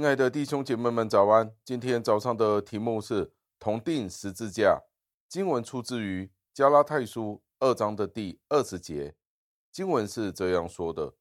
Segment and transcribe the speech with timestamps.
[0.00, 1.52] 亲爱的弟兄姐妹们，早安！
[1.62, 4.80] 今天早上的题目是同钉十字架。
[5.28, 9.14] 经文出自于加拉太书二章的第二十节。
[9.70, 11.12] 经文是这样说的：“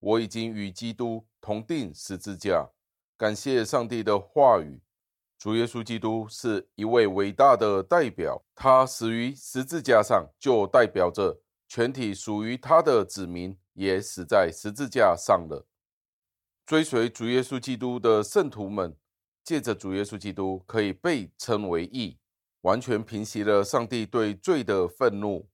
[0.00, 2.68] 我已经与基督同钉十字架。”
[3.16, 4.82] 感谢上帝的话语。
[5.38, 15.64] 主耶稣基督是一位伟大的代表，他死于十字架上，就代表着全体属于他的子民也死在十字架上了。
[16.68, 18.94] 追随主耶稣基督的圣徒们，
[19.42, 22.18] 借着主耶稣基督可以被称为义，
[22.60, 25.48] 完全平息了上帝对罪的愤怒。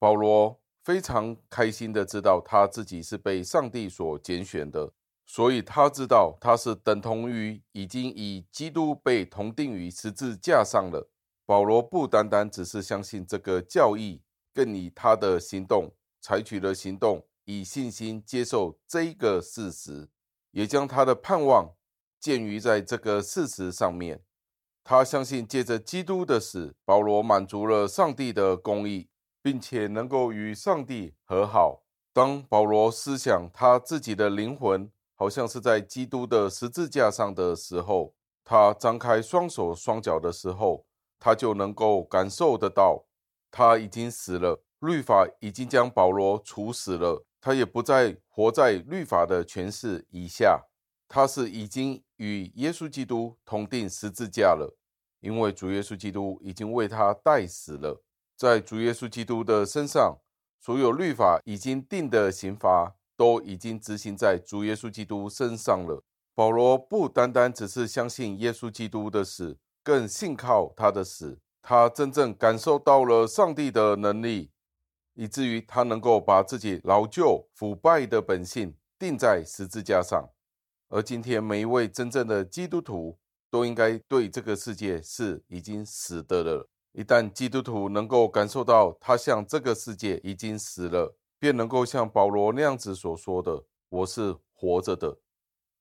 [0.00, 4.92] 保罗非常开心的知道他自己是被上帝所拣选的，
[5.24, 11.08] 所以他知道他是等同于已经以基督被同钉于十字架上了。
[11.44, 14.20] 保罗不单单只是相信这个教义，
[14.52, 20.08] 更以他的行动采取了行动，以信心接受这个事实。
[20.56, 21.74] 也将他的盼望
[22.18, 24.22] 建于在这个事实上面。
[24.82, 29.10] 他相信借着基督的死，保罗满足了上帝的公义，
[29.42, 31.82] 并且能够与上帝和好。
[32.14, 40.86] 当保罗思想他自己的灵魂好像是在基督的十字架上的时候，他张开双手双脚的时候，
[41.18, 43.04] 他就能够感受得到，
[43.50, 47.24] 他已经死了，律法已经将保罗处死了。
[47.40, 50.64] 他也不再活在律法的权势以下，
[51.06, 54.76] 他是已经与耶稣基督同定十字架了，
[55.20, 58.02] 因为主耶稣基督已经为他代死了。
[58.36, 60.18] 在主耶稣基督的身上，
[60.60, 66.02] 所有律法已经定的刑罚都已经执行在主耶稣基督身上了。
[66.34, 74.50] 保罗不单单只是相信耶稣基督的死，更信靠他的死，他真正感受到了上帝的能力。
[75.16, 80.30] 以至于他能够把自己老旧腐败的本性钉在十字架上，
[80.88, 83.18] 而今天每一位真正的基督徒
[83.50, 86.68] 都应该对这个世界是已经死的了。
[86.92, 95.18] 一旦基督徒能够感受到他向这个世界已经死了，便能够像保罗那样子所说的：“我是活着的。”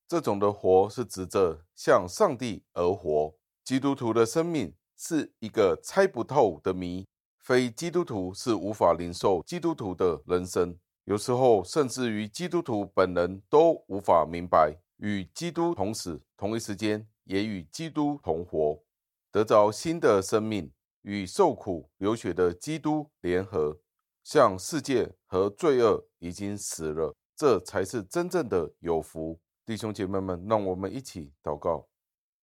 [0.07, 3.35] 这种的活是指着向上帝而活。
[3.63, 7.05] 基督徒的生命是一个猜不透的谜。
[7.45, 18.81] 非基督徒是无法领受基督徒的人生，有时候甚至于基督徒本人都无法明白，与基督同死，同一时间也与基督同活，
[19.29, 20.73] 得着新的生命，
[21.03, 23.79] 与受苦流血的基督联合，
[24.23, 29.39] 向世界和罪恶已经死了，这才是真正的有福。
[29.63, 31.87] 弟兄姐妹们，让我们一起祷告，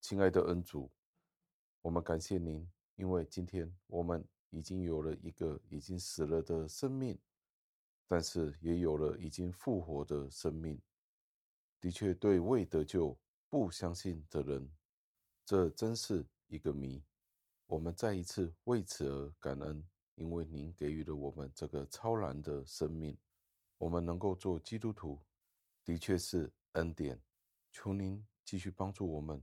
[0.01, 0.89] 亲爱的恩主，
[1.81, 2.65] 我们感谢您，
[2.95, 4.25] 因为今天我们。
[4.53, 7.19] 已经有了一个已经死了的生命，
[8.07, 10.81] 但是也有了已经复活的生命。
[11.81, 13.19] 的确，对未得救、
[13.49, 14.71] 不相信的人，
[15.45, 17.03] 这真是一个谜。
[17.67, 19.83] 我们再一次为此而感恩，
[20.17, 23.17] 因为您给予了我们这个超然的生命，
[23.79, 25.19] 我们能够做基督徒，
[25.83, 27.19] 的确是恩典。
[27.73, 29.43] 求您继续帮助我们，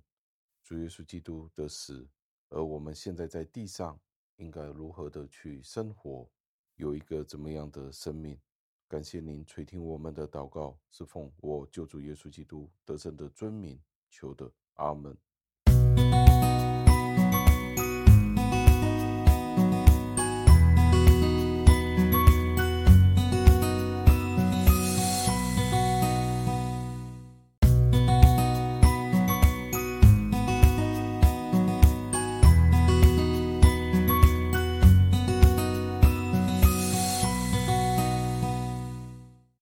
[0.64, 2.08] 主耶稣基督的死，
[2.50, 4.00] 而我们现在在地上。
[4.40, 6.28] 应该如何的去生活，
[6.76, 8.40] 有一个怎么样的生命？
[8.88, 13.80] 感谢您垂听我们的祷告，是奉我救主耶稣基督得胜的尊名
[14.10, 15.16] 求的，阿门。